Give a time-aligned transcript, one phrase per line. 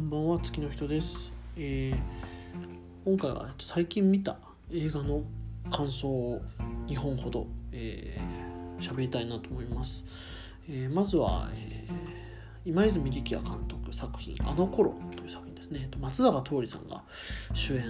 [0.00, 1.98] こんばんは月の人です、えー
[3.04, 4.38] 今回はえっと最近見た
[4.72, 5.24] 映画の
[5.70, 6.40] 感想を
[6.86, 10.06] 2本ほど喋、えー喋りたいなと思います、
[10.70, 11.92] えーまずは、えー
[12.64, 15.86] 今泉力也監督作品「あの頃」という作品ですね。
[15.90, 17.04] と松坂桃李さんが
[17.52, 17.84] 主演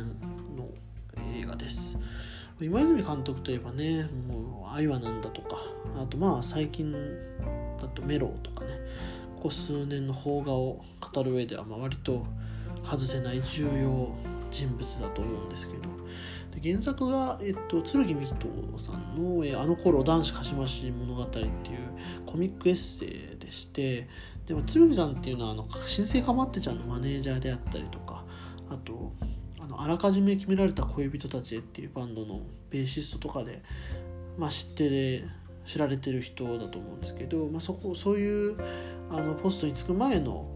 [0.56, 0.68] の
[1.32, 1.96] 映画です。
[2.60, 5.58] 今泉監督といえばねもう「愛はなんだ」とか
[5.96, 6.92] あとまあ最近
[7.80, 8.59] だと「メロ」とか
[9.40, 12.26] ここ数年の邦画を語る上ではまあ割と
[12.84, 14.14] 外せない重要
[14.50, 15.80] 人物だと思うんですけど。
[16.50, 18.34] で原作が、えっと、剣美人
[18.76, 21.48] さんのえ「あの頃男子かしまし物語」っていう
[22.26, 24.08] コミックエッセイでして。
[24.46, 28.24] でも剣さんっていうのはあの新生かまってちゃんのマネージャーであったりとか
[28.68, 29.12] あと
[29.60, 33.62] あのあらかじめ決められた恋人たちへっていうバンドのベーシストとかで、
[34.36, 35.24] まあ、知ってで
[35.70, 38.56] 知られてる人だと思うんですけど、まあ、そこそういう
[39.08, 40.48] あのポストに就く前の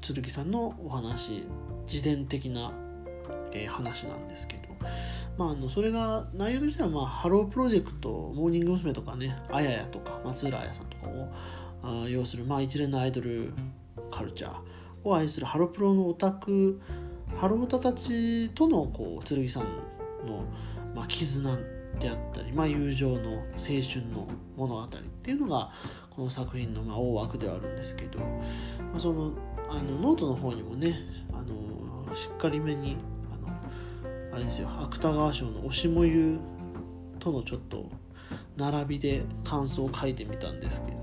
[0.00, 1.44] 劔さんのお話
[1.90, 2.72] 自伝的な、
[3.52, 4.62] えー話なんですけど、
[5.36, 8.92] まあ、あのそれが内容としては、まあ、ハロープロジェクトモーニング娘。
[8.92, 11.28] とかねあややとか松浦亜弥さんとかを
[11.82, 13.52] あ擁する、まあ、一連のアイドル
[14.12, 14.52] カルチャー
[15.02, 16.80] を愛するハロプロのオタク
[17.36, 19.64] ハロオタたちとのこう劔さん
[20.24, 20.44] の、
[20.94, 21.58] まあ、絆
[21.98, 24.88] であったり、まあ、友情の青春の物語っ
[25.22, 25.70] ていうのが
[26.10, 28.26] この作品のま大枠ではあるんですけど、ま
[28.96, 29.32] あ、その
[29.68, 30.96] あのノートの方にもね
[31.32, 32.96] あのしっかりめに
[33.32, 36.38] あのあれですよ芥川賞の「推しもゆ」
[37.18, 37.88] とのちょっと
[38.56, 40.98] 並びで感想を書いてみたんですけど、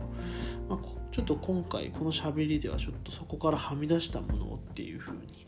[0.70, 0.80] まあ、
[1.12, 5.46] ちょっと今回この喋りではちょっとそこからはみ出したものっていうふうに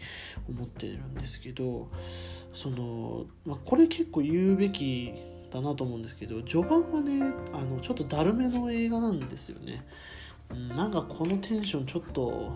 [0.50, 1.89] 思ってるんですけど
[2.53, 5.13] その、まあ、これ結構言うべき
[5.53, 9.85] だなと思うんですけど序盤はねあのちょっとだるめの映画なんですよね、
[10.49, 12.51] うん、なんかこのテンションちょっと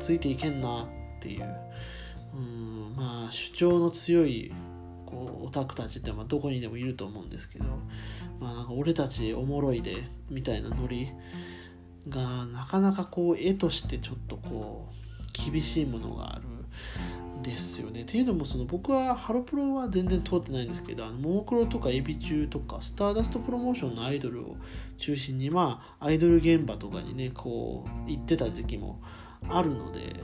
[0.00, 0.86] ついていけんなっ
[1.20, 1.44] ていう、
[2.34, 4.52] うん、まあ主張の強い
[5.06, 7.64] こうオタクたちってまあどこにでもいると思うんですけど、
[8.40, 11.08] まあ、なんか俺たちおもろいでみたいなノリ
[12.08, 16.44] がなかなかこう絵としてちょっとこう厳しいものがある。
[17.42, 18.02] ですよね。
[18.02, 24.56] っていうのもその僕はハロプロは全然通ってないんですけどあのももクロとかエビ中とかスターダストプロモーションのアイドルを
[24.98, 29.00] 中心にまあアイドル現場とかにねこう行ってた時期も
[29.48, 30.14] あるので、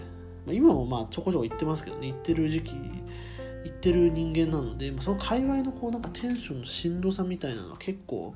[0.47, 8.35] まあ、今もまあちょこちょこ行ってますけどね行ってる時期行ってる人間なので、まあ、その界隈のこうなんかテンションのしんどさみたいなのは結構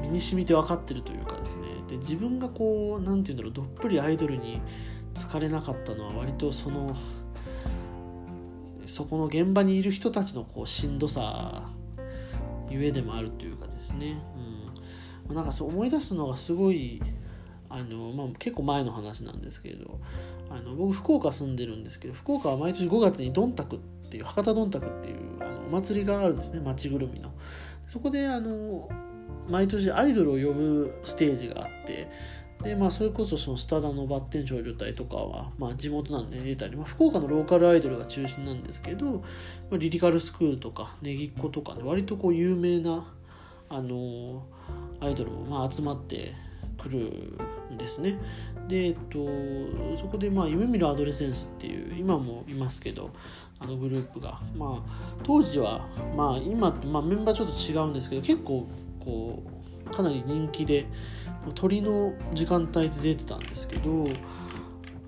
[0.00, 4.62] 身に染みて分かってるというかですねで自分がこう何て言うんだろうどっぷりアイドルに
[5.14, 6.96] 疲れなかったのは割とその
[8.86, 11.70] そこの現場にいる人たちのこうしんどさ
[12.68, 14.16] ゆえでもあるというかですね、
[15.28, 17.00] うん、なんかそう思い出すのがすごい
[17.70, 20.00] あの、まあ、結構前の話なんですけれど
[20.50, 23.78] あの僕福岡住んでるんですけど福岡は毎年5月にどんたくっ
[24.10, 27.32] ていう博多どんたくっていうあのお祭りがあるんですね町ぐるみの。
[27.86, 28.88] そこであの
[29.48, 32.08] 毎年アイドルを呼ぶステージがあって
[32.64, 39.20] でまあそれこそそのスタダのバッテン少女隊とかは、まあ、地元なんで出たり、まあ、福岡のローカルアイドルが中心なんですけど、ま
[39.74, 43.06] あ、リリカルスクールとかネギっ子とかね割とこう有名な
[43.68, 44.44] あの
[45.00, 46.32] アイドルもまあ集まって
[46.80, 46.98] くる
[47.72, 48.18] んですね。
[48.68, 49.18] で、えっと、
[49.96, 53.10] そこでまあ夢見るアドレセンスっていう今もいますけど
[53.58, 54.40] あのグループが。
[54.56, 55.86] まあ当時は
[56.16, 58.66] まあ今、まあ、メンバーちょっと違うんですけど結構
[59.04, 60.86] こうかなり人気で
[61.52, 64.08] 鳥の時間帯で出てたんですけど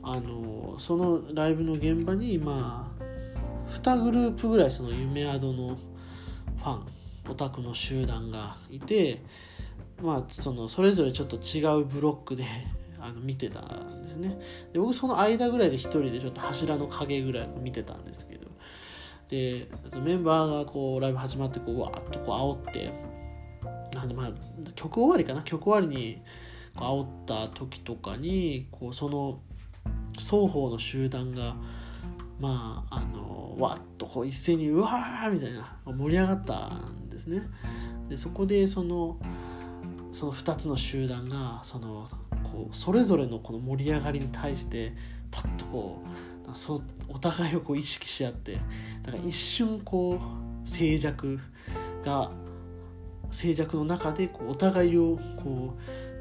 [0.03, 5.77] あのそのライブの現場にまあ2グループぐらいその夢アドの
[6.59, 6.87] ファン
[7.29, 9.23] オタクの集団がいて
[10.03, 12.45] まあそのそれぞれちょっと違うブロックで
[13.01, 14.39] あの見てたんですね。
[14.73, 18.47] で僕その間ぐらいで一人でちょっと柱の影ぐらい見てたんですけど
[19.29, 19.69] で
[20.03, 22.93] メンバーがこうライブ始まってこうわーっとこう煽って
[23.97, 24.33] なんでまあ
[24.75, 25.43] 曲終わりかな？
[25.43, 26.23] 曲終わりに
[26.77, 29.41] こう煽った時とかにこうその
[30.19, 31.57] 双方の集団が
[32.39, 37.43] まああのわっとこう一斉にうわーみたいな盛り上がったんですね。
[38.09, 39.19] でそこでその
[40.13, 42.09] その2つの集団がその
[42.45, 44.93] こうそれぞれのこの盛り上がりに対して
[45.31, 46.03] パッとこ
[46.53, 48.59] うそお互いをこう意識し合って
[49.03, 50.21] だから一瞬こ
[50.65, 51.39] う静寂
[52.05, 52.31] が
[53.31, 55.75] 静寂の中でこうお互いをこ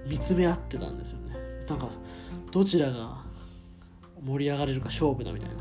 [0.06, 1.36] う見つめ合ってたんですよね。
[1.68, 1.90] なんか
[2.52, 3.24] どちらが
[4.24, 5.56] 盛り上がれるか勝負だみたいな。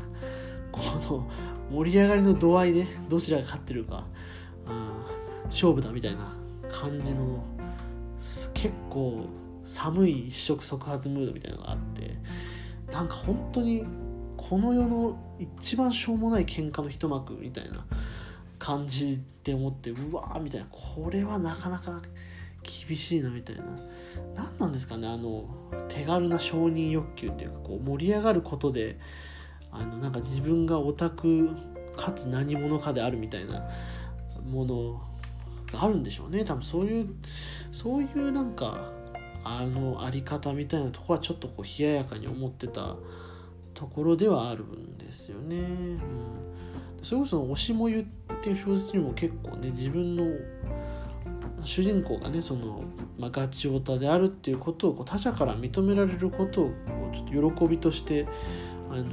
[0.71, 0.81] こ
[1.13, 1.31] の
[1.71, 4.05] 盛り上がりの度合いでどちらが勝ってるか、
[4.67, 6.35] うん、勝負だみたいな
[6.69, 7.43] 感じの
[8.53, 9.25] 結構
[9.63, 12.17] 寒い一触即発ムードみたいなのがあって
[12.91, 13.85] なんか本当に
[14.37, 17.85] この世の一番しょうもない喧嘩の一幕みたいな
[18.59, 20.67] 感じで思ってうわーみたいな。
[20.69, 22.01] これはなかなか
[22.87, 23.63] 厳しいなみたいな。
[24.35, 25.45] 何なんですかねあの
[25.87, 28.97] 手軽な承認欲求っていうかこう盛り上がることで
[29.71, 31.49] あのなんか自分がオタク
[31.97, 33.69] かつ何者かであるみたいな
[34.49, 35.01] もの
[35.71, 36.43] があるんでしょうね。
[36.43, 37.09] 多分そういう
[37.71, 38.91] そういうなんか
[39.43, 42.95] あのあり方みたいなとこはちょっとこう冷ややかに思ってた
[43.75, 45.57] ところではあるんですよね。
[45.57, 45.99] うん、
[47.03, 48.05] それこそ「推しもゆ」っ
[48.41, 50.23] ていう小説にも結構ね自分の
[51.63, 52.83] 主人公がねその、
[53.19, 56.71] まあ、ガチオタであるっていうことをこう他者から認められることを
[57.13, 58.27] ちょっと喜びとして
[58.89, 59.03] あの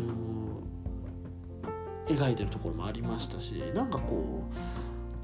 [2.08, 4.54] 描いてるところもありましたしなんかこう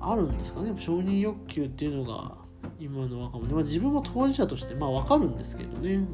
[0.00, 0.74] あるんですかね。
[0.78, 2.36] 承認欲求っていうのが
[2.80, 6.08] 今の若者、まあ、自分も当事者としてまあ分かるんですけどね、うん、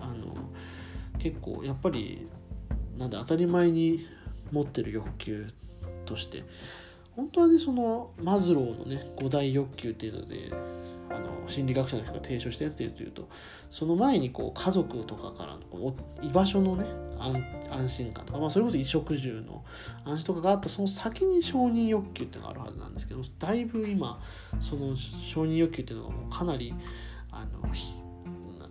[0.00, 0.34] あの
[1.18, 2.28] 結構やっぱり
[2.98, 4.06] なんで当たり前に
[4.52, 5.46] 持ってる欲求
[6.06, 6.44] として
[7.16, 10.52] 本当はねそのマズローのね五大欲求っていうので
[11.10, 13.28] あの心理学者の人が提唱したやつでいうと
[13.70, 16.86] その前にこう家族とかからの居場所のね
[17.70, 19.64] 安心感とか、まあ、それこそ衣食住の
[20.04, 24.20] 安心とかがあったその先に承認欲求っていうのがあるはずなんですけどだいぶ今
[24.60, 26.74] その承認欲求っていうのがもうかなり
[27.30, 27.72] あの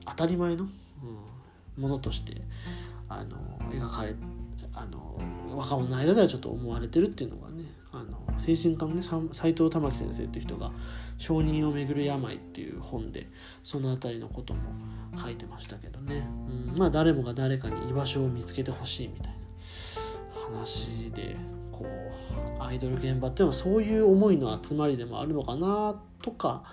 [0.05, 2.41] 当たり前の、うん、ものとして
[3.19, 3.37] あの
[3.71, 4.15] 描かれ
[4.73, 5.19] あの
[5.55, 10.71] 若者の間ではちょっと思われてるっていうのがねあの精神科のね斎藤玉樹先生っていう人が
[11.19, 13.29] 「承認をめぐる病」っていう本で
[13.63, 14.61] その辺りのことも
[15.15, 16.27] 書いてましたけどね、
[16.73, 21.35] うん、まあ誰もが誰かに居場所を見つけてほしいみたいな話で
[21.71, 21.85] こ
[22.59, 26.63] うアイドル現場っていうのはそういう思いの集まりでもあるのかなとか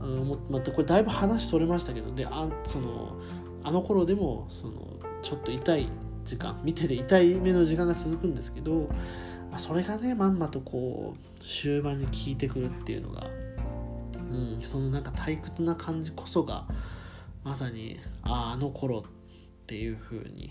[0.00, 3.20] 思ってまたこれだいぶ話それましたけどであその
[3.62, 5.88] あの頃でもそのちょっと痛い
[6.24, 8.88] 時間見てて痛い目の時間が続くんですけど、
[9.50, 13.26] まあ、それがねまんまとこう終盤に効いてくるっていうのが、
[14.32, 16.66] うん、そのなんか退屈な感じこそが
[17.44, 19.02] まさにああの頃っ
[19.66, 20.50] ていう風に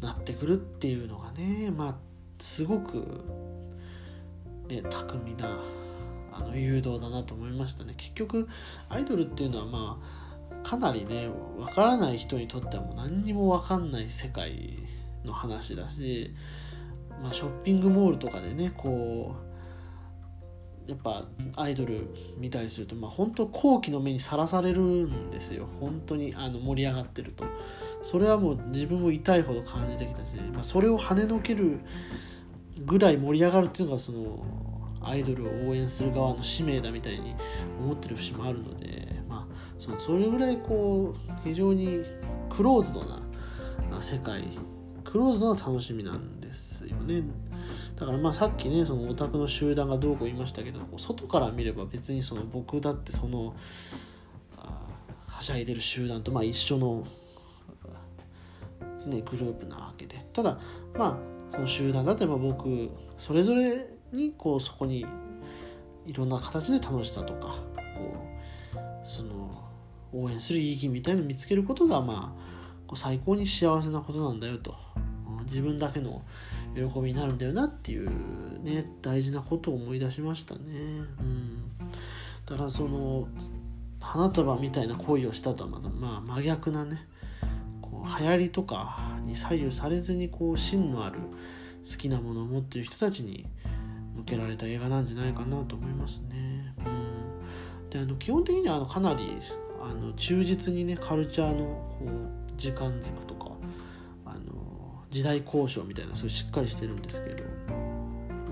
[0.00, 1.94] なってくるっていうのがねまあ
[2.40, 3.24] すごく
[4.68, 5.60] ね巧みな
[6.32, 7.94] あの誘導だなと思いましたね。
[7.96, 8.48] 結局
[8.88, 10.17] アイドルっていうのはまあ
[10.68, 14.78] かなりねわからない人にとってはも何にもわかんない世界
[15.24, 16.34] の話だし、
[17.22, 19.34] まあ、ショッピングモールとかでねこ
[20.86, 21.26] うやっぱ
[21.56, 25.68] アイドル見たりすると、まあ、本当好奇の目にさらされるんですよ。
[25.80, 27.44] 本当にあの盛り上がってると。
[28.02, 31.80] それはもう自分も痛いほど感じてきたし、まあ、それを跳ねのける
[32.84, 34.44] ぐらい盛り上がるっていうのがその
[35.02, 37.34] アイドルを応援する側の使命だみたいに
[37.80, 39.17] 思ってる節もあるので、
[39.78, 42.02] そのそれぐらいこう非常に
[42.50, 43.22] クローズドな
[44.00, 44.44] 世界
[45.04, 47.22] クローズドな楽しみなんですよね。
[47.96, 53.54] だからまあさっきねそのオタクの集団がどうこう言いましたけど外から見れば別にその僕だってその
[55.26, 57.06] はしゃいでる集団とまあ一緒の、
[59.06, 60.16] ね、グループなわけで。
[60.32, 60.58] ただ
[60.94, 61.18] ま
[61.52, 65.06] あその集団だってまあ僕それぞれにこうそこに
[66.06, 67.56] いろんな形で楽しさとか
[70.12, 72.34] 応援する意義みたいなのを見つけることがま
[72.90, 74.74] あ最高に幸せなことなんだよと
[75.44, 76.22] 自分だけの
[76.74, 78.10] 喜びになるんだよなっていう
[78.62, 80.60] ね大事なことを思い出しましたね。
[81.20, 81.62] うん、
[82.46, 83.28] だからその
[84.00, 87.06] 花束みたいな恋をしたとはまた、まあ、真逆なね
[87.82, 91.18] こう流行りとかに左右されずにこう芯のある
[91.90, 93.46] 好きなものを持ってる人たちに
[94.16, 96.74] 向けられた映画なんじゃないかなと思いますね。
[96.78, 99.38] うん、であの基本的にはあのかなり
[99.82, 101.66] あの忠実にねカルチャーの
[101.98, 103.50] こう時間軸とか
[104.24, 107.44] あの時代交渉みたいなそういうしっかりしてるんですけど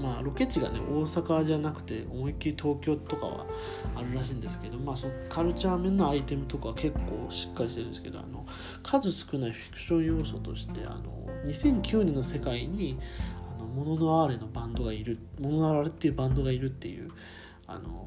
[0.01, 3.47] まあロケ地がね大阪じゃなくて思いっきり東京とかは
[3.95, 8.47] あるらしいんですけどまあそのカルチャー面のアイテムとかは結構しっかりしてるんですけどあの
[8.83, 12.99] 数少ないフィクション要素としてあの2009年の世界に
[13.57, 17.11] あのモノノアーレのバンドがいるモノノアーレっていうバンドがいるっていう
[17.67, 18.07] あの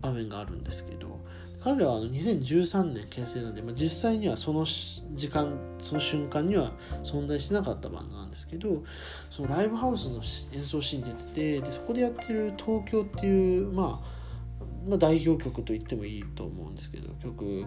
[0.00, 1.20] 場面があるんですけど
[1.62, 6.72] 彼らは2013年結成なんで、まあ、実際にはその時間その瞬間には
[7.04, 8.82] 存在してなかったバンドなんですけど
[9.30, 10.22] そのライブハウスの
[10.54, 17.66] 演奏シーンに出ててでそこでやってる「東京」っていう、まあ、まあ代表曲と言ってもいいと思うんですけど曲が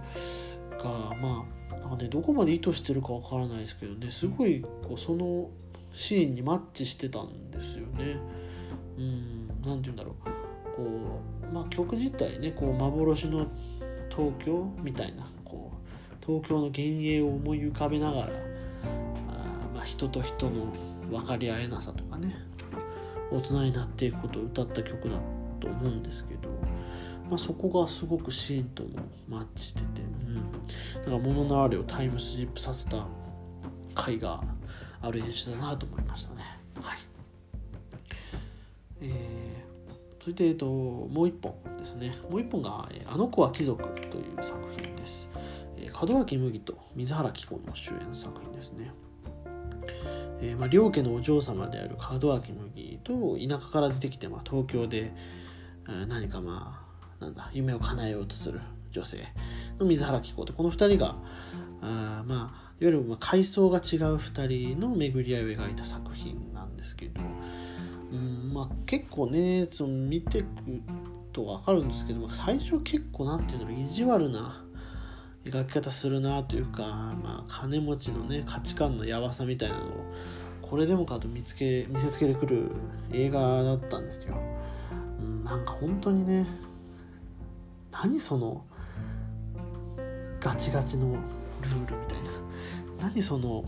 [1.22, 5.50] まあなんかねどこまで意図してるかわからないですけどねすごいこうその
[5.92, 8.18] シーンにマッチしてたんですよね。
[8.98, 10.44] うん何て言うんだろう
[10.76, 10.84] こ
[11.50, 13.48] う、まあ、曲自体ねこう幻の
[14.16, 20.68] 東京みたいなこう東京の幻影を思い浮かべながらああ、人と人の
[21.10, 22.36] 分かり合えなさとかね
[23.32, 25.18] 大人になっていくことを歌った曲だ
[25.60, 26.50] と思うんですけど、
[27.30, 28.90] まあ、そこがすごくシーンとも
[29.28, 29.86] マッチしてて、
[30.28, 33.08] うん、だか物のあれをタイムスリップさせた
[33.96, 34.44] 回が
[35.02, 36.44] ある演出だなと思いましたね。
[36.82, 36.98] はい。
[39.02, 41.73] えー、それで、えっと、もう一本。
[41.84, 45.30] ですねもう一本が「あの子は貴族」という作品です。
[46.02, 48.92] 門脇麦と水原希子の主演作品ですね。
[50.42, 55.14] えー、まあ、両家のお嬢様である門脇麦と田舎から出てきて、まあ、東京で、
[55.88, 56.86] えー、何かま
[57.20, 58.62] あなんだ夢を叶えようとする
[58.92, 59.26] 女性
[59.80, 61.16] の水原希子でこの2人が
[61.82, 67.22] あまあいわゆるまあ階層が違う2人の巡り合いを描いた作品なんですけど、
[68.12, 70.48] うんまあ、結構ねその見てく
[71.34, 74.64] と分かるんですけど最初結構なんていう意地悪な
[75.44, 76.84] 描き方するなというか、
[77.22, 79.88] まあ、金持ちのね価値観のやばさみたいなのを
[80.62, 82.72] これでもかと見つけ見せつけてくる
[83.12, 84.36] 映画だったんですよ。
[85.20, 86.48] うん、なんか本当にね
[87.92, 88.64] 何その
[90.40, 91.14] ガチガチの
[91.62, 92.24] ルールみたい
[93.00, 93.66] な何その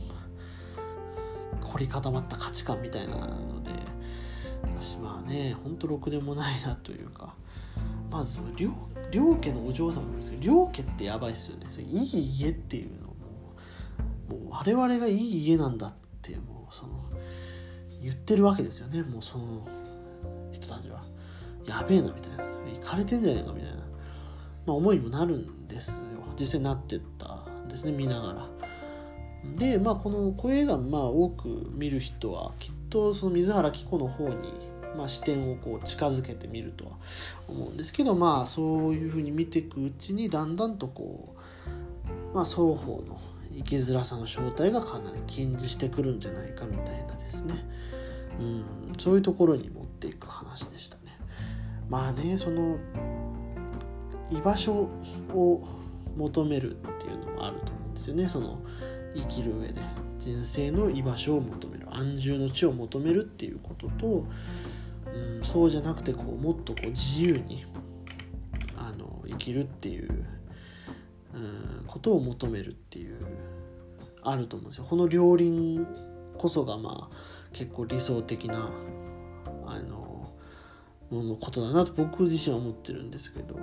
[1.61, 3.71] 凝り固まった価値観みたいなので
[4.63, 7.35] 私まあねほんとろくでもないなというか
[8.09, 8.71] まず両
[9.11, 11.65] 両家のお嬢様なんですけど両家ってやばいっすよね。
[11.67, 13.13] そいい家っていうのも
[14.43, 17.09] もう我々がいい家なんだってもうその
[18.01, 19.01] 言ってるわけですよね。
[19.03, 19.67] もうその
[20.51, 21.01] 人たちは。
[21.65, 22.09] やべえな。
[22.09, 22.43] みたいな。
[22.79, 25.97] 行かれてんじゃねえかみたいな、まあ、思いにもなるんですよ。
[26.39, 27.45] 実際なってった。
[27.65, 28.47] んですね見ながら。
[29.57, 34.35] でまあこのこういう映画まあ多く見る人はきっとその水原希子の方に
[34.95, 36.91] まあ、視点をこう近づけてみるとは
[37.47, 41.35] 思うんですけどまあそういうふうに見ていくうちにだんだんとこ
[42.33, 43.19] う、まあ、双方の
[43.55, 47.53] 生きづらさの正体がかなり近似してくるんじゃないかみたいなですね、
[48.39, 48.65] うん、
[48.97, 51.17] そういうところに持っていく話でしたね。
[51.89, 52.77] まあねその
[54.31, 54.89] 居場所
[55.33, 55.67] を
[56.17, 58.27] 求めるっていうのもあると思うんですよね。
[58.27, 58.59] その
[59.15, 60.05] 生きる上で。
[60.25, 61.85] 人生の居場所を求める。
[61.91, 64.25] 安住の地を求めるっていうことと
[65.37, 67.65] うん、そうじゃなくてこうもっとこう自由に
[68.77, 70.25] あの生きるっていう、
[71.33, 73.17] うん、ことを求めるっていう
[74.21, 74.85] あると思うんですよ。
[74.89, 75.85] この両輪
[76.37, 77.15] こそがまあ
[77.53, 78.69] 結構理想的な
[79.65, 80.33] あの
[81.09, 83.55] ものことだなと僕自身は思ってるんですけど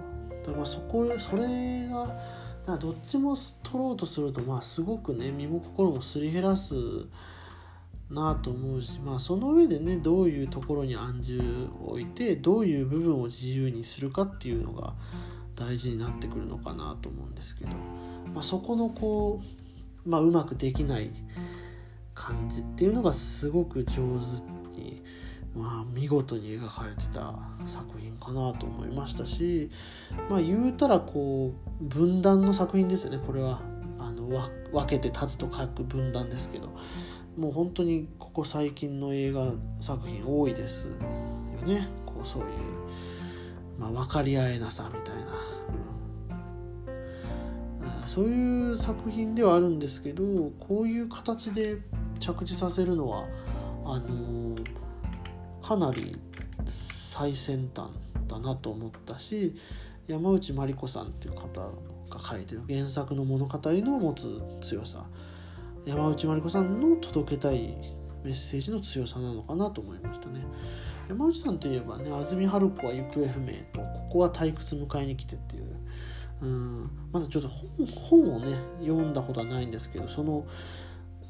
[0.47, 6.75] だまあそこそれがどっちも取ろうとするとまあすごくね身も心もすり減らす
[8.13, 14.95] なと思うし、まあ、その上でねどういうところに安住を置いてどういう部分を自由にするかっていうのが
[15.57, 17.71] 大事になってくるのかなと思うんですけど、
[18.35, 19.41] まあ、そこのこ
[20.07, 21.11] う、まあ、うまくできない
[22.15, 25.03] 感じっていうのがすごく上手に、
[25.55, 27.35] まあ、見事に描かれてた
[27.67, 29.71] 作品かなと思いましたし、
[30.29, 33.61] まあ、言うたらこう分断の作品ですよねこれは
[33.99, 34.29] あの
[34.73, 36.71] 分けて立つと書く分断ですけど。
[37.37, 41.89] もう本当にここ最近の映画作品多いですよね。
[42.07, 42.49] こうそういう、
[43.79, 45.23] まあ、分かり合えなさみたいな、
[48.03, 51.79] うん、そういう作品ではあるんですけどこういう形で
[52.19, 53.27] 着地させるのは
[53.85, 54.57] あの
[55.63, 56.19] かなり
[56.69, 57.89] 最先端
[58.29, 59.57] だなと思ったし
[60.07, 61.61] 山内まりこさんっていう方
[62.11, 65.07] が書いてる原作の物語の持つ強さ。
[65.85, 67.77] 山内まりこさんの届けたい
[68.25, 70.45] メッセージの強さなのかなと思いましたね。
[71.09, 75.77] 山内さんといえばね安住春子は行方不明とここは退屈迎えに来てっていう。
[76.43, 77.49] うんまだちょっと
[78.01, 80.45] 本をね読んだことはないんですけどその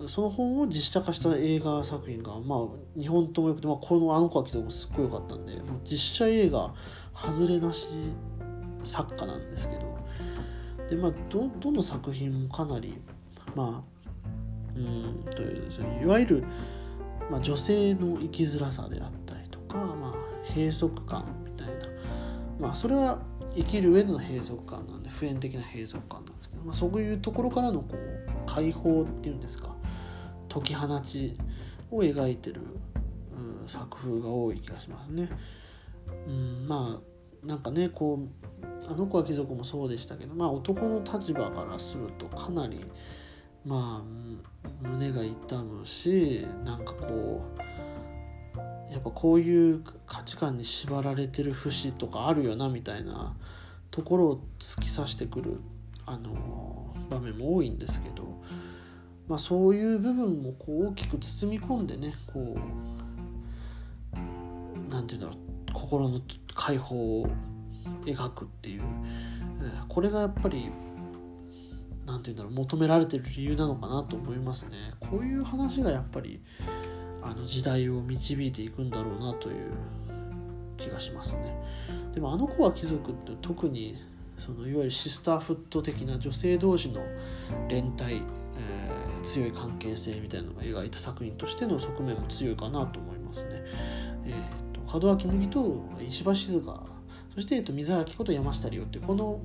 [0.08, 2.58] その本を実写化した映画作品が、まあ、
[2.96, 6.72] 2本ともよくて、まあ、この「あの子は貴族」もすっごい良かったんで実写映画
[7.14, 7.88] 外れなし
[8.82, 9.92] 作家なんですけど。
[10.88, 13.00] で、まあ、どどの作品もかなり、
[13.54, 13.91] まあ、
[14.76, 16.44] うんといういわゆる、
[17.30, 20.14] まあ、女性の生きづらさであったりとか、まあ、
[20.54, 21.74] 閉塞感みたいな、
[22.58, 23.20] まあ、それは
[23.54, 29.76] 生きる上での閉塞感なんで普遍的な閉塞感なんですけど、まあ、そういうところからのこう解放っていうんですか
[30.48, 31.36] 解き放ち
[31.90, 32.62] を描いてる、
[33.62, 35.28] うん、作風が多い気がしますね。
[36.26, 38.20] うん、まあなんかねこ
[38.62, 42.84] うあの子は貴族もそうでしたけどまあ男の立場からするとかなり
[43.64, 53.34] まあ胸が痛むしなんかこうやっぱこういう価値観に縛られてる節とかあるよなみたいな
[53.90, 55.60] ところを突き刺してくる
[56.04, 58.42] あの場面も多いんですけど
[59.28, 62.56] まあ、そういう部分もこう大きく包み込んでねこ
[64.12, 64.18] う
[64.90, 65.40] 何て言うんだろ
[65.70, 66.20] う心の
[66.54, 67.30] 解放を
[68.04, 68.82] 描くっていう
[69.88, 70.70] これがやっぱり
[72.06, 76.40] 何て言うんだろう求められてる理由なのかなと思いますねこういう話がやっぱり
[77.22, 79.70] あの時代を導いていくんだろうなという
[80.76, 81.56] 気がしますね
[82.14, 84.02] でもあの子は貴族って特に
[84.38, 87.00] そのいわゆるシスターフット的な女性同士の
[87.68, 93.50] 連帯、えー、強い関係性みたいなのが描いた作品としての側面も強いかなと思いますね。
[94.24, 96.92] えーと、門脇麦と石橋静香
[97.34, 99.40] そして、えーと、水原希子と山下理央ってこの、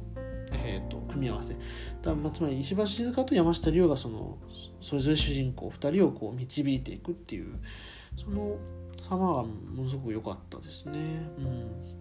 [0.63, 1.55] えーと、組み合わせ
[2.01, 4.37] だ、まあ、つまり石橋静香と山下理央がその
[4.81, 7.59] それぞれ主人公2人をこう導いていくっていう
[8.17, 8.57] その
[9.09, 10.99] 様がものすごく良かったですね。
[11.37, 11.97] うん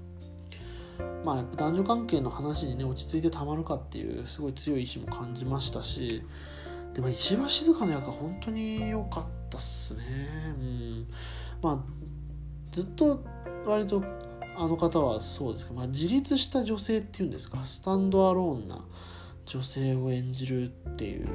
[1.24, 6.22] まあ、やっぱ男女関係の話にね落ち着いてたまるかっていうすごい強い意志も感じましたし
[6.94, 10.02] でも一番静かな役は本当に良かったっすね。
[10.58, 11.06] うん、
[11.60, 11.78] まあ
[12.72, 13.22] ずっと
[13.66, 14.02] 割と
[14.58, 17.64] あの方はそうですけど、まあ、自立した女性っていうんですか？
[17.64, 18.82] スタンドアローンな
[19.44, 21.28] 女性を演じるっていう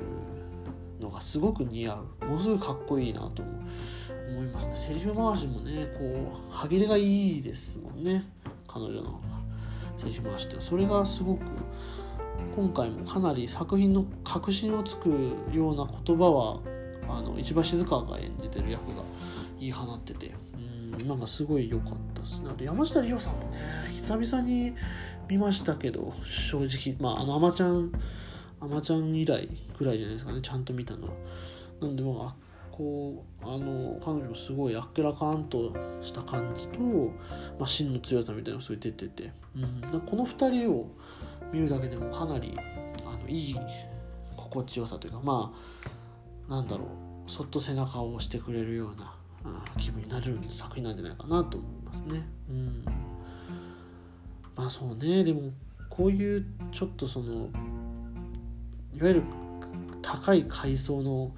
[1.00, 2.26] のがすごく似合う。
[2.26, 4.76] ものすごいかっこいいなと思いますね。
[4.76, 8.26] セリフ回しもねこう歯切れがいいですもんね。
[8.68, 9.22] 彼女の
[9.98, 11.42] セリフ回しってそれがすごく
[12.56, 15.10] 今回もかなり作品の核心をつく
[15.54, 16.60] ような言葉は
[17.08, 19.04] あの石橋静香が演じてる役が
[19.60, 20.34] 言い放ってて。
[21.08, 22.50] なんかすごい良かったですね。
[22.52, 24.74] あと山下理央さんもね久々に
[25.28, 27.92] 見ましたけど正直まああのあまちゃん
[28.60, 31.14] あまちゃん以来ぐらいじゃないですかねちゃんと見たのは。
[31.82, 36.80] なんでまあこうあの彼女もすごいあっけらかんとした感じと、
[37.60, 40.90] まあ、芯の強さみたいなのがすごい出てて、うん、この2人を
[41.52, 42.58] 見るだけでもかなり
[43.06, 43.56] あのいい
[44.36, 45.54] 心地よさというかま
[46.48, 46.86] あなんだろ
[47.28, 49.14] うそっと背中を押してくれるような
[49.78, 52.24] 気分になれる作品なんじゃないかなと思いますね。
[52.50, 52.86] うん、
[54.56, 55.24] まあそうね。
[55.24, 55.52] でも
[55.90, 57.50] こういうちょっとその
[58.94, 59.24] いわゆる
[60.02, 61.32] 高い階層の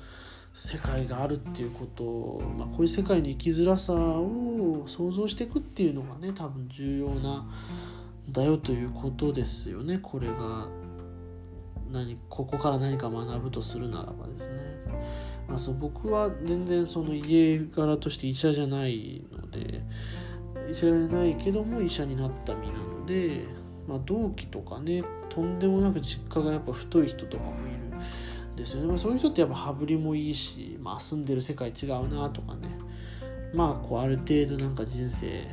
[0.54, 7.46] 世界があるっていうこと、まあ、こういう世界の生きづらさを想像していくっていうのがね多分重要な
[8.30, 10.68] だよということですよねこれが。
[11.94, 14.54] 何ここから何か学ぶとするならばですね、
[15.48, 19.82] まあ、そう僕は全然その家柄として医者じゃないので
[20.70, 23.46] 医者じゃないけども医者になった身なので、
[23.88, 27.84] まあ、同期とかねとんでもなく実家がやっぱ太い人とかもいる
[28.56, 32.70] ですよね、まあ、そういう人ってやっぱ羽振りもいいし、まあ、住んでる世界違うなとかね。
[33.54, 35.48] まあこうある程度なんか人生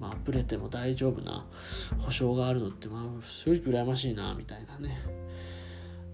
[0.00, 1.44] まあブレても大丈夫な
[1.98, 5.19] 保証があるのってまあ正直羨ましいなみたいなね。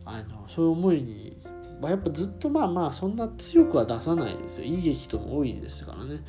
[0.07, 1.37] あのそういう思いに、
[1.81, 4.65] まあ、やっぱずっとまあまあそんな強くは出さないですよ。
[4.65, 6.21] いい人も多いですからね。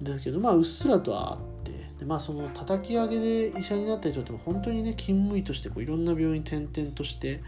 [0.00, 1.90] ですけどまあうっすらとはあって。
[2.00, 7.42] でまあその叩き上げで医者になった人って本当にね勤務医としてこういろんな病院転々として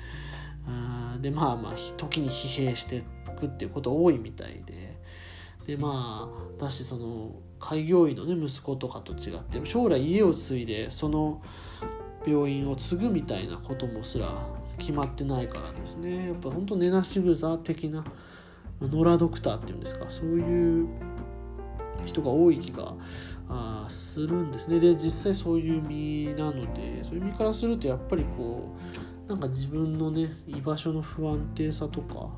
[0.68, 3.02] あでまあまあ時に疲弊してい
[3.40, 4.92] くっていうこと多いみたいで。
[5.66, 11.40] でまあだしその開業医のね息子とかと違って将来家を継いでその
[12.26, 14.35] 病院を継ぐみたいなこともすら
[14.78, 16.28] 決まってないからですね。
[16.28, 18.04] やっぱ本当寝なしぐさ的な
[18.80, 20.06] ノラドクターっていうんですか。
[20.08, 20.88] そういう
[22.04, 22.94] 人が多い気が
[23.48, 24.80] あするんですね。
[24.80, 28.74] で実際そういう身なのでそういう身からするとやっぱりこ
[29.26, 32.30] うなんか自分のね居場所の不安定さとか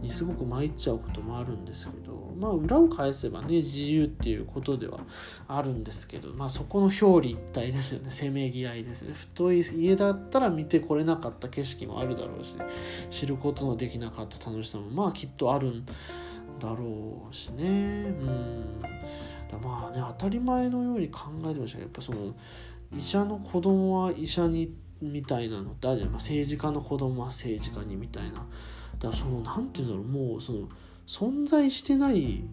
[0.00, 5.00] にすごく参っちゃうこともあるんですけどまあ裏を返せばね自由っていうことでは
[5.48, 8.10] あるんですけどまあそこの表裏一体ですよね。
[8.10, 9.14] せめぎ合いですね。
[9.14, 12.54] 太い家だったら見てこれなかった景色もあるだろうし
[13.10, 15.94] 知ることのできなかった楽しさもまあきっとあるんだ
[16.74, 17.64] ろうしね。
[17.64, 18.80] うん。
[18.80, 22.34] だまあね当たり前のように考えてましたけどやっぱその
[22.96, 28.46] 医者の子供は医者にみたいなのってあるじゃん、まあ、政治家の子供は政治家にみたいな
[28.98, 30.68] だからその何て言うんだろうもうその
[31.06, 32.44] 存在してない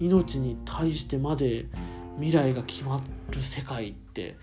[0.00, 1.66] 命に対してまで
[2.16, 4.36] 未来が決まる世界って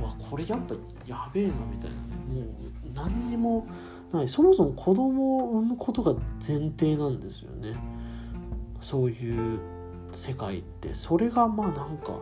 [0.00, 0.74] わこれやっぱ
[1.06, 2.54] やべえなみたいなもう
[2.94, 3.66] 何にも
[4.14, 4.28] ない。
[4.28, 6.14] そもそも子供を産むことが
[6.46, 7.76] 前提なんですよね。
[8.80, 9.58] そういう
[10.12, 10.94] 世界って。
[10.94, 12.18] それがまあなんか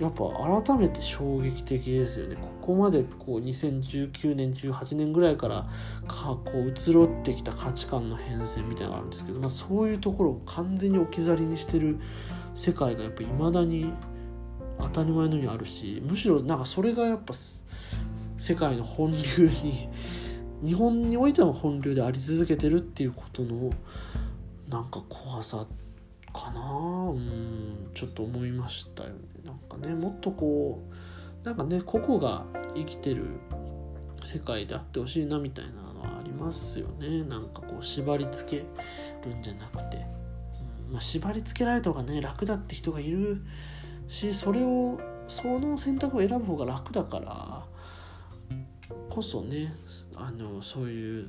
[0.00, 0.24] やっぱ
[0.64, 2.36] 改めて衝撃的ですよね。
[2.36, 5.68] ここまでこう2019年18年ぐらいから
[6.08, 11.98] かこう移ろってきた価値観の変遷みたいなのがあるんですけど、まあ、そういうところを完全に置き去りにしてる
[12.54, 13.92] 世界がやっぱいまだに
[14.80, 17.34] 当たり前のようにあるしむしろなんかそれがやっぱ
[18.38, 19.88] 世界の本流に
[20.64, 23.70] 日本においては本流であり続けてるっていうことの
[24.68, 25.84] なんか怖さって
[26.34, 26.60] かな。
[27.10, 29.14] うんちょっと思いましたよね。
[29.44, 30.82] なんかねもっとこ
[31.42, 32.44] うなんかね個々が
[32.74, 33.24] 生きてる
[34.24, 37.22] 世界であってほしいなみたいなのはありますよね。
[37.22, 38.64] なんかこう縛りつけ
[39.24, 40.04] るんじゃなくて、
[40.88, 43.42] うんまあ、縛りつけられた方がね楽だって人がいる
[44.08, 47.64] しそれをその選択を選ぶ方が楽だから
[49.08, 49.72] こそね
[50.16, 51.28] あのそういう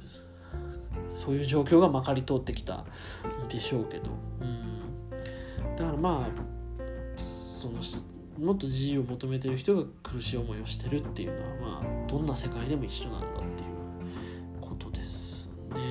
[1.13, 2.85] そういう状況がまかり通ってきた
[3.45, 4.94] んでしょうけど、うん、
[5.77, 7.81] だからまあその
[8.39, 15.81] もっと自由を求めてる人が苦しい思いをしてるっていうのはまあどんな世界でも一緒なんだっていうことですね。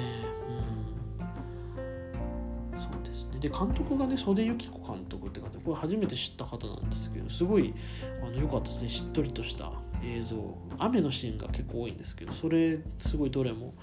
[2.72, 3.40] うん、そうですね。
[3.40, 7.74] で監督がね袖由紀子監督って方これ初めて知った方なんですけどすごい
[8.22, 8.88] あの良かったですね。
[8.90, 10.36] しっとりとした映像
[10.78, 13.74] 雨のシーンが結構多いんですけどそれすごいどれも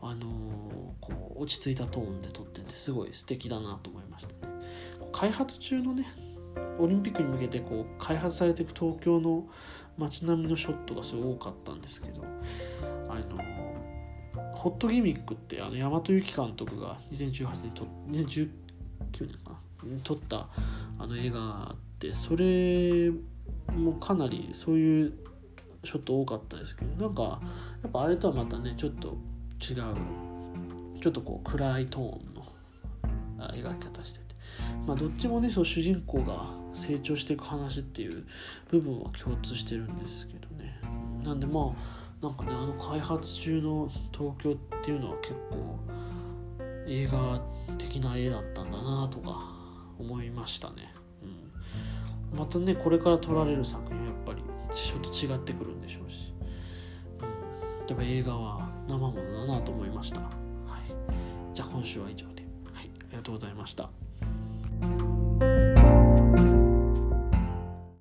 [0.00, 0.24] あのー、
[1.00, 4.03] こう落ち着いたトーンで撮っててすごい素敵だなと思いました。
[4.03, 4.03] ね
[5.14, 6.04] 開発中のね
[6.78, 9.46] オリンピックに向けてこう開発されていく東京の
[9.96, 12.24] 街並みのショットがすごい多かったんですけど
[13.08, 13.38] あの
[14.54, 18.48] ホットギミックってあの大和由紀監督が2018年と2019
[19.20, 19.56] 年かな
[20.02, 20.48] 撮った
[20.98, 23.12] あの映画があってそれ
[23.72, 25.12] もかなりそういう
[25.84, 27.40] ショット多かったですけどなんか
[27.82, 29.16] やっぱあれとはまたねちょっと
[29.60, 29.94] 違う
[31.00, 32.44] ちょっとこう暗いトーンの
[33.52, 34.23] 描き方して。
[34.86, 38.24] まあどっちもねそう主人公が成長していく話っていう
[38.70, 40.80] 部分は共通してるんですけどね。
[41.22, 45.78] なんでまあなんかねあの開発中の東京っていうのは結構
[46.86, 47.40] 映画
[47.78, 49.52] 的な絵だったんだなとか
[49.98, 50.94] 思いましたね、
[52.32, 54.42] うん、またねこれから撮られる作品はやっぱり
[54.74, 56.34] ちょっと違ってくるんでしょうし、
[57.20, 60.20] うん、やっぱ映画は生ものだなと思いました。
[60.20, 63.88] はい、じゃあ今週は以上で、はい、ありがとうございました。